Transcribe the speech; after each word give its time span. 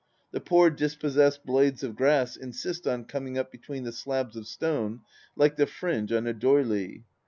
The 0.31 0.41
poor 0.41 0.71
dis 0.71 0.95
possessed 0.95 1.45
blades 1.45 1.83
of 1.83 1.95
grass 1.95 2.35
insist 2.35 2.87
on 2.87 3.05
coming 3.05 3.37
up 3.37 3.51
between 3.51 3.83
the 3.83 3.91
slabs 3.91 4.35
of 4.35 4.47
stone, 4.47 5.01
like 5.35 5.57
the 5.57 5.67
fringe 5.67 6.11
on 6.11 6.25
a 6.25 6.33
d'oyley. 6.33 7.03